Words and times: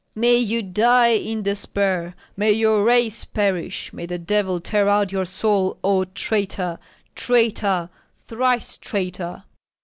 May 0.15 0.37
you 0.37 0.63
die 0.63 1.09
in 1.11 1.43
despair, 1.43 2.15
may 2.35 2.51
your 2.53 2.83
race 2.83 3.23
perish, 3.23 3.93
may 3.93 4.07
the 4.07 4.17
devil 4.17 4.59
tear 4.59 4.89
out 4.89 5.11
your 5.11 5.25
soul, 5.25 5.77
O 5.83 6.05
traitor, 6.05 6.79
traitor, 7.13 7.87
thrice 8.17 8.79
traitor!" 8.79 9.43